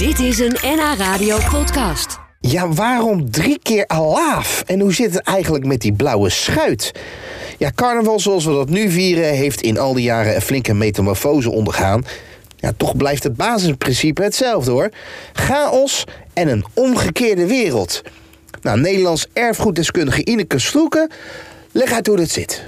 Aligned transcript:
Dit 0.00 0.18
is 0.18 0.38
een 0.38 0.56
NH 0.62 0.94
Radio 0.98 1.38
podcast. 1.50 2.18
Ja, 2.40 2.68
waarom 2.68 3.30
drie 3.30 3.58
keer 3.62 3.86
alaaf? 3.86 4.62
En 4.66 4.80
hoe 4.80 4.94
zit 4.94 5.14
het 5.14 5.22
eigenlijk 5.22 5.66
met 5.66 5.80
die 5.80 5.92
blauwe 5.92 6.30
schuit? 6.30 6.92
Ja, 7.58 7.70
carnaval 7.74 8.20
zoals 8.20 8.44
we 8.44 8.52
dat 8.52 8.68
nu 8.68 8.90
vieren... 8.90 9.24
heeft 9.24 9.60
in 9.60 9.78
al 9.78 9.94
die 9.94 10.02
jaren 10.02 10.34
een 10.34 10.40
flinke 10.40 10.74
metamorfose 10.74 11.50
ondergaan. 11.50 12.04
Ja, 12.56 12.72
toch 12.76 12.96
blijft 12.96 13.22
het 13.22 13.36
basisprincipe 13.36 14.22
hetzelfde 14.22 14.70
hoor. 14.70 14.90
Chaos 15.32 16.04
en 16.32 16.48
een 16.48 16.64
omgekeerde 16.74 17.46
wereld. 17.46 18.02
Nou, 18.62 18.80
Nederlands 18.80 19.26
erfgoeddeskundige 19.32 20.24
Ineke 20.24 20.58
Sloeken... 20.58 21.10
leg 21.72 21.92
uit 21.92 22.06
hoe 22.06 22.16
dat 22.16 22.30
zit. 22.30 22.64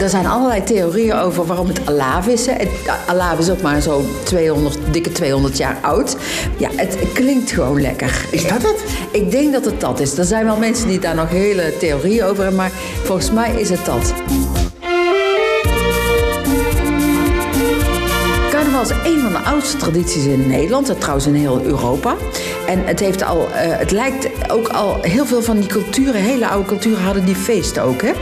Er 0.00 0.08
zijn 0.08 0.26
allerlei 0.26 0.64
theorieën 0.64 1.14
over 1.14 1.46
waarom 1.46 1.66
het 1.66 1.86
alaaf 1.86 2.26
is. 2.26 2.46
Het, 2.46 2.68
alaaf 3.06 3.38
is 3.38 3.50
ook 3.50 3.60
maar 3.60 3.80
zo 3.80 4.04
200, 4.22 4.78
dikke 4.90 5.12
200 5.12 5.56
jaar 5.56 5.78
oud. 5.82 6.16
Ja, 6.56 6.68
het 6.76 6.96
klinkt 7.12 7.50
gewoon 7.50 7.80
lekker. 7.80 8.26
Is 8.30 8.48
dat 8.48 8.62
het? 8.62 8.84
Ik 9.10 9.30
denk 9.30 9.52
dat 9.52 9.64
het 9.64 9.80
dat 9.80 10.00
is. 10.00 10.18
Er 10.18 10.24
zijn 10.24 10.44
wel 10.44 10.56
mensen 10.56 10.88
die 10.88 10.98
daar 10.98 11.14
nog 11.14 11.28
hele 11.28 11.76
theorieën 11.78 12.24
over 12.24 12.42
hebben, 12.42 12.54
maar 12.54 12.72
volgens 13.04 13.30
mij 13.30 13.60
is 13.60 13.70
het 13.70 13.84
dat. 13.84 14.12
Is 18.82 18.88
een 19.12 19.20
van 19.20 19.32
de 19.32 19.38
oudste 19.38 19.76
tradities 19.76 20.24
in 20.24 20.46
Nederland, 20.48 20.88
en 20.88 20.98
trouwens 20.98 21.26
in 21.26 21.34
heel 21.34 21.60
Europa. 21.64 22.14
En 22.66 22.84
het, 22.84 23.00
heeft 23.00 23.22
al, 23.24 23.48
eh, 23.52 23.78
het 23.78 23.90
lijkt 23.90 24.28
ook 24.50 24.68
al 24.68 24.98
heel 25.00 25.26
veel 25.26 25.42
van 25.42 25.56
die 25.58 25.68
culturen, 25.68 26.14
hele 26.20 26.48
oude 26.48 26.66
culturen 26.68 27.02
hadden 27.02 27.24
die 27.24 27.34
feesten 27.34 27.82
ook. 27.82 28.02
Hè? 28.02 28.12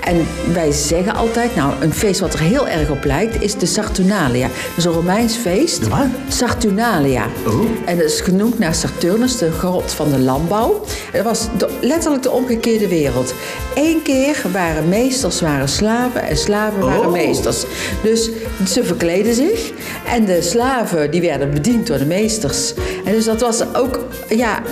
En 0.00 0.26
wij 0.52 0.72
zeggen 0.72 1.14
altijd, 1.14 1.56
nou, 1.56 1.72
een 1.80 1.92
feest 1.92 2.20
wat 2.20 2.32
er 2.34 2.40
heel 2.40 2.68
erg 2.68 2.90
op 2.90 3.04
lijkt, 3.04 3.42
is 3.42 3.54
de 3.54 3.66
Saturnalia. 3.66 4.46
Dat 4.46 4.76
is 4.76 4.84
een 4.84 4.92
Romeins 4.92 5.36
feest. 5.36 5.88
wat? 5.88 6.06
Saturnalia. 6.28 7.26
Oh. 7.46 7.60
En 7.84 7.96
dat 7.96 8.06
is 8.06 8.20
genoemd 8.20 8.58
naar 8.58 8.74
Saturnus, 8.74 9.38
de 9.38 9.50
god 9.52 9.92
van 9.92 10.10
de 10.10 10.18
landbouw. 10.18 10.84
Dat 11.12 11.24
was 11.24 11.48
de- 11.58 11.68
letterlijk 11.80 12.22
de 12.22 12.30
omgekeerde 12.30 12.88
wereld. 12.88 13.34
Eén 13.74 14.02
keer 14.02 14.42
waren 14.52 14.88
meesters 14.88 15.40
waren 15.40 15.68
slaven 15.68 16.22
en 16.22 16.36
slaven 16.36 16.80
waren 16.80 17.06
Oh. 17.06 17.12
meesters. 17.12 17.64
Dus 18.02 18.30
ze 18.68 18.84
verkleden 18.84 19.34
zich 19.34 19.70
en 20.10 20.24
de 20.24 20.42
slaven 20.42 21.10
die 21.10 21.20
werden 21.20 21.50
bediend 21.50 21.86
door 21.86 21.98
de 21.98 22.06
meesters. 22.06 22.74
En 23.04 23.12
dus 23.12 23.24
dat 23.24 23.40
was 23.40 23.74
ook, 23.74 24.00
ja, 24.28 24.62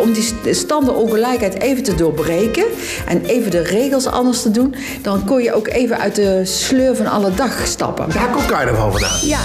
om 0.00 0.12
die 0.12 0.54
standenongelijkheid 0.54 1.60
even 1.60 1.82
te 1.82 1.94
doorbreken 1.94 2.64
en 3.06 3.24
even 3.24 3.50
de 3.50 3.62
regels 3.62 4.06
anders 4.06 4.42
te 4.42 4.50
doen, 4.50 4.74
dan 5.02 5.24
kon 5.24 5.42
je 5.42 5.54
ook 5.54 5.68
even 5.68 5.98
uit 5.98 6.14
de 6.14 6.44
sleur 6.44 6.96
van 6.96 7.06
alle 7.06 7.34
dag 7.34 7.66
stappen. 7.66 8.10
Daar 8.12 8.30
komt 8.30 8.46
carnaval 8.46 8.90
vandaan. 8.90 9.18
Ja. 9.22 9.38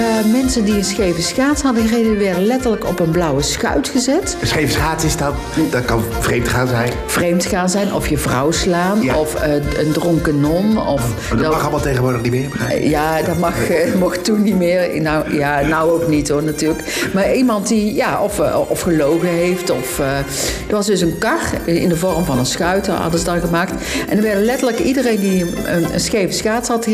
Eh, 0.00 0.32
mensen 0.32 0.64
die 0.64 0.74
een 0.74 0.84
scheve 0.84 1.22
schaats 1.22 1.62
hadden 1.62 1.88
gereden, 1.88 2.18
werden 2.18 2.44
letterlijk 2.46 2.86
op 2.86 3.00
een 3.00 3.10
blauwe 3.10 3.42
schuit 3.42 3.88
gezet. 3.88 4.36
Scheef 4.42 4.70
schaats 4.72 5.04
is 5.04 5.16
dat, 5.16 5.34
dat 5.70 5.84
kan 5.84 6.02
vreemd 6.20 6.48
gaan 6.48 6.68
zijn. 6.68 6.92
Vreemd 7.06 7.44
gaan 7.44 7.68
zijn, 7.68 7.94
of 7.94 8.08
je 8.08 8.18
vrouw 8.18 8.50
slaan, 8.50 9.02
Ja. 9.02 9.16
of 9.18 9.34
eh, 9.34 9.54
een 9.54 9.92
dronken 9.92 10.40
non. 10.40 10.86
Of, 10.86 11.30
Maar 11.30 11.42
dat 11.42 11.52
mag 11.52 11.60
allemaal 11.62 11.80
tegenwoordig 11.80 12.22
niet 12.22 12.30
meer? 12.32 12.88
Ja, 12.88 13.22
dat 13.22 13.38
mag, 13.38 13.68
eh, 13.68 13.94
mocht 13.94 14.24
toen 14.24 14.42
niet 14.42 14.56
meer. 14.56 15.02
Nou, 15.02 15.34
ja, 15.34 15.60
nou 15.60 15.90
ook 15.90 16.08
niet 16.08 16.28
hoor, 16.28 16.42
natuurlijk. 16.42 17.08
Maar 17.14 17.34
iemand 17.34 17.68
die, 17.68 17.94
ja, 17.94 18.22
of, 18.22 18.40
of 18.68 18.80
gelogen 18.80 19.28
heeft. 19.28 19.70
Of, 19.70 19.98
er 19.98 20.24
was 20.70 20.86
dus 20.86 21.00
een 21.00 21.18
kar 21.18 21.40
in 21.64 21.88
de 21.88 21.96
vorm 21.96 22.24
van 22.24 22.38
een 22.38 22.46
schuit, 22.46 22.86
hadden 22.86 23.18
ze 23.20 23.24
dan 23.26 23.40
gemaakt. 23.40 23.72
En 24.08 24.16
er 24.16 24.22
werden 24.22 24.44
letterlijk 24.44 24.78
iedereen 24.78 25.20
die 25.20 25.42
een, 25.64 25.94
een 25.94 26.00
scheve 26.00 26.32
schaats 26.32 26.68
had 26.68 26.84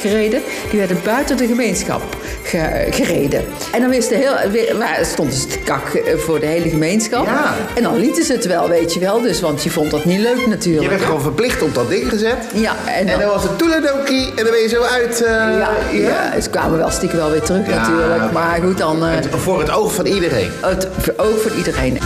gereden, 0.00 0.40
die 0.70 0.78
werden 0.78 0.96
buiten 1.04 1.36
de 1.36 1.46
gemeenschap 1.46 2.02
ge- 2.58 2.86
gereden. 2.90 3.44
En 3.72 3.80
dan 3.80 3.90
wist 3.90 4.08
de 4.08 4.14
heel, 4.14 4.34
waar 4.78 4.98
stond 5.04 5.30
dus 5.30 5.46
de 5.48 5.58
kak 5.58 5.94
eh, 5.94 6.18
voor 6.18 6.40
de 6.40 6.46
hele 6.46 6.68
gemeenschap. 6.68 7.24
Ja. 7.26 7.54
En 7.74 7.82
dan 7.82 7.96
lieten 7.98 8.24
ze 8.24 8.32
het 8.32 8.46
wel, 8.46 8.68
weet 8.68 8.94
je 8.94 9.00
wel. 9.00 9.20
Dus, 9.20 9.40
want 9.40 9.62
je 9.62 9.70
vond 9.70 9.90
dat 9.90 10.04
niet 10.04 10.20
leuk 10.20 10.46
natuurlijk. 10.46 10.82
Je 10.82 10.88
werd 10.88 11.02
gewoon 11.02 11.20
verplicht 11.22 11.62
op 11.62 11.74
dat 11.74 11.88
ding 11.88 12.08
gezet. 12.08 12.36
Ja, 12.54 12.74
en 12.86 13.08
En 13.08 13.18
dan, 13.18 13.28
was 13.28 13.42
het 13.42 13.58
toeledokie 13.58 14.26
en 14.28 14.44
dan 14.44 14.50
ben 14.50 14.60
je 14.62 14.68
zo 14.68 14.82
uit. 14.82 15.22
eh, 15.22 15.30
ja, 15.30 15.70
ja, 15.92 16.40
ze 16.40 16.50
kwamen 16.50 16.78
wel 16.78 16.90
stiekem 16.90 17.18
wel 17.18 17.30
weer 17.30 17.42
terug 17.42 17.66
natuurlijk. 17.66 18.32
Maar 18.32 18.58
goed, 18.64 18.78
dan... 18.78 19.04
eh, 19.06 19.14
Het- 19.14 19.28
Voor 19.36 19.58
het 19.60 19.70
oog 19.70 19.94
van 19.94 20.06
iedereen. 20.06 20.50
het 20.60 20.88
ook 21.16 21.38
voor 21.40 21.52
iedereen. 21.56 21.98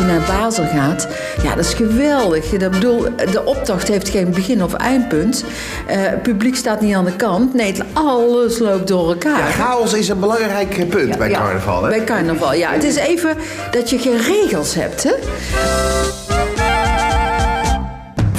Je 0.00 0.06
naar 0.06 0.26
Basel 0.26 0.64
gaat, 0.64 1.08
ja, 1.42 1.54
dat 1.54 1.64
is 1.64 1.74
geweldig. 1.74 2.52
Ik 2.52 2.70
bedoel, 2.70 3.02
de 3.30 3.44
optocht 3.44 3.88
heeft 3.88 4.08
geen 4.08 4.30
begin 4.30 4.62
of 4.62 4.72
eindpunt. 4.72 5.44
Eh, 5.86 5.96
het 6.00 6.22
publiek 6.22 6.56
staat 6.56 6.80
niet 6.80 6.94
aan 6.94 7.04
de 7.04 7.16
kant. 7.16 7.54
Nee, 7.54 7.74
alles 7.92 8.58
loopt 8.58 8.88
door 8.88 9.08
elkaar. 9.08 9.38
Ja, 9.38 9.50
chaos 9.50 9.92
is 9.92 10.08
een 10.08 10.20
belangrijk 10.20 10.78
eh, 10.78 10.88
punt 10.88 11.18
bij 11.18 11.30
carnaval. 11.30 11.82
Hè? 11.82 11.88
Bij 11.88 12.04
carnaval, 12.04 12.54
ja. 12.54 12.72
Het 12.72 12.84
is 12.84 12.96
even 12.96 13.36
dat 13.70 13.90
je 13.90 13.98
geen 13.98 14.18
regels 14.18 14.74
hebt, 14.74 15.02
hè? 15.02 15.12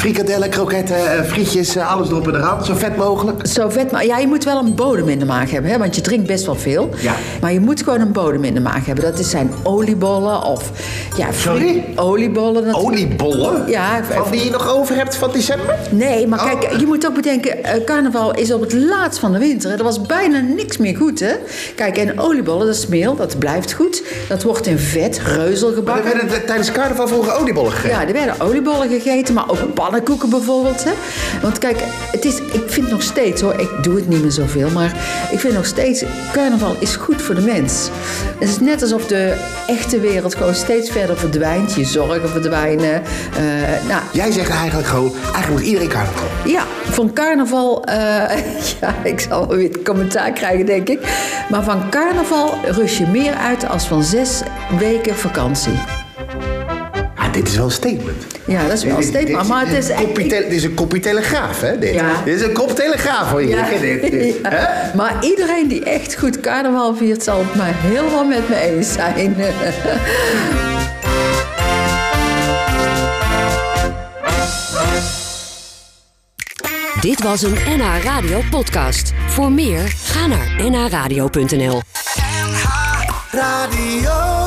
Frikadellen, 0.06 0.50
kroketten, 0.50 0.96
eh, 1.18 1.24
frietjes, 1.24 1.76
eh, 1.76 1.92
alles 1.92 2.10
erop 2.10 2.28
en 2.28 2.36
eraan. 2.36 2.66
Zo 2.66 2.74
vet 2.76 2.96
mogelijk. 2.98 3.48
Zo 3.48 3.70
vet, 3.70 3.92
maar 3.92 4.06
ja, 4.06 4.18
je 4.18 4.28
moet 4.28 4.44
wel 4.44 4.58
een 4.60 4.76
bodem 4.76 5.10
in 5.10 5.20
de 5.20 5.26
maag 5.26 5.52
hebben, 5.52 5.72
hè? 5.72 5.78
want 5.78 5.96
je 5.96 6.02
drinkt 6.02 6.28
best 6.28 6.46
wel 6.46 6.56
veel. 6.56 6.90
Ja. 7.02 7.14
Maar 7.42 7.54
je 7.54 7.60
moet 7.60 7.84
gewoon 7.84 8.00
een 8.00 8.12
bodem 8.12 8.44
in 8.44 8.54
de 8.54 8.60
maag 8.60 8.86
hebben. 8.86 9.04
Dat 9.16 9.26
zijn 9.26 9.52
oliebollen 9.64 10.44
of 10.44 10.72
ja, 11.18 11.28
Sorry? 11.32 11.84
oliebollen. 11.96 12.66
natuurlijk. 12.66 12.86
Oliebollen? 12.94 13.64
Ja, 13.70 14.04
Van 14.04 14.32
die 14.32 14.44
je 14.44 14.50
nog 14.50 14.70
over 14.76 14.96
hebt 14.96 15.16
van 15.16 15.30
december? 15.32 15.76
Nee, 15.90 16.28
maar 16.28 16.40
Oh. 16.40 16.46
kijk, 16.60 16.80
je 16.80 16.86
moet 16.86 17.08
ook 17.08 17.14
bedenken, 17.16 17.64
eh, 17.64 17.84
carnaval 17.86 18.36
is 18.36 18.54
op 18.54 18.62
het 18.62 18.74
laatst 18.74 19.20
van 19.20 19.32
de 19.32 19.40
winter. 19.40 19.72
Er 19.72 19.84
was 19.84 20.02
bijna 20.02 20.40
niks 20.40 20.78
meer 20.78 20.96
goed, 20.96 21.20
hè? 21.20 21.32
Kijk, 21.76 21.98
en 21.98 22.20
oliebollen, 22.20 22.66
dat 22.66 22.76
is 22.76 22.88
meel, 22.88 23.16
dat 23.16 23.40
blijft 23.40 23.72
goed. 23.74 24.04
Dat 24.30 24.44
wordt 24.44 24.68
in 24.68 24.80
vet, 24.80 25.22
reuzel 25.26 25.68
Maar 25.68 25.78
er 25.78 25.84
gebakken. 25.84 26.28
werden 26.28 26.46
tijdens 26.46 26.72
carnaval 26.72 27.08
vroeger 27.08 27.34
oliebollen 27.36 27.72
gegeten. 27.72 28.00
Ja, 28.00 28.08
er 28.08 28.14
werden 28.14 28.36
oliebollen 28.42 28.90
gegeten, 28.90 29.34
maar 29.34 29.50
ook 29.50 29.74
pannenkoeken 29.92 30.30
bijvoorbeeld. 30.30 30.84
Hè? 30.84 30.92
Want 31.42 31.58
kijk, 31.58 31.78
het 32.12 32.26
is, 32.26 32.38
ik 32.40 32.64
vind 32.68 32.90
nog 32.90 33.02
steeds 33.02 33.42
hoor, 33.42 33.60
ik 33.60 33.70
doe 33.82 33.96
het 33.96 34.08
niet 34.08 34.22
meer 34.22 34.32
zoveel, 34.32 34.70
maar 34.70 34.96
ik 35.32 35.40
vind 35.40 35.54
nog 35.54 35.66
steeds, 35.66 36.04
carnaval 36.32 36.76
is 36.80 36.96
goed 36.96 37.22
voor 37.22 37.36
de 37.36 37.42
mens. 37.42 37.90
Het 38.40 38.50
is 38.50 38.60
net 38.60 38.82
alsof 38.82 39.08
de 39.08 39.36
echte 39.68 40.00
wereld 40.00 40.36
gewoon 40.36 40.56
steeds 40.56 40.90
verder 40.90 41.18
verdwijnt. 41.18 41.74
Je 41.74 41.86
zorgen 41.86 42.30
verdwijnen. 42.30 43.02
eh, 43.38 43.88
nou, 43.88 44.02
Jij 44.12 44.32
zegt 44.32 44.50
eigenlijk 44.50 44.88
gewoon, 44.88 45.14
eigenlijk 45.24 45.50
moet 45.50 45.62
iedereen 45.62 45.90
carnaval. 45.90 46.28
ja, 46.46 46.64
van 46.84 47.14
carnaval, 47.14 47.84
eh, 47.84 47.96
ja, 48.82 48.96
ik 49.04 49.20
zal 49.20 49.48
wel 49.48 49.58
weer 49.58 49.82
commentaar 49.84 50.32
krijgen, 50.32 50.66
denk 50.66 50.90
ik. 50.90 51.00
Maar 51.50 51.64
van 51.64 51.90
carnaval 51.90 52.54
rust 52.66 52.98
je 52.98 53.08
meer 53.08 53.34
uit 53.34 53.68
als 53.70 53.88
van 53.88 54.04
zes 54.04 54.42
weken 54.80 55.16
vakantie. 55.16 56.01
Dit 57.32 57.48
is 57.48 57.56
wel 57.56 57.66
een 57.66 57.72
statement. 57.72 58.26
Ja, 58.46 58.62
dat 58.68 58.72
is 58.78 58.84
wel 58.84 58.94
een 58.96 59.00
Dit- 59.02 59.12
dit- 59.12 59.22
statement, 59.22 59.48
maar 59.48 59.68
het 59.68 59.78
is 59.78 59.86
tele- 59.86 60.28
dit 60.28 60.52
is 60.52 60.64
een 60.64 60.74
kopje 60.74 61.00
telegraaf, 61.00 61.62
hè? 61.62 61.80
Dit, 61.80 61.94
Ja. 61.94 62.22
dit 62.26 62.36
is 62.36 62.42
een 62.42 62.54
kop 62.54 62.76
telegraaf 62.76 63.30
voor 63.30 63.42
je. 63.42 63.48
Ja. 63.48 63.66
Dit, 63.82 64.02
dit. 64.02 64.36
Ja. 64.44 64.50
Hè? 64.50 64.96
Maar 64.96 65.16
iedereen 65.22 65.68
die 65.68 65.84
echt 65.84 66.16
goed 66.18 66.40
carnaval 66.40 66.96
viert, 66.96 67.24
zal 67.24 67.40
het 67.40 67.56
maar 67.56 67.74
helemaal 67.76 68.26
met 68.26 68.50
me 68.50 68.56
eens 68.56 68.92
zijn. 68.94 69.36
Dit 77.02 77.24
was 77.24 77.42
een 77.42 77.58
NH 77.78 78.04
Radio 78.04 78.42
podcast. 78.50 79.12
Voor 79.28 79.52
meer, 79.52 79.94
ga 80.04 80.28
naar 80.28 80.70
nhradio.nl. 80.70 81.82
NH 82.46 82.64
Radio. 83.32 84.41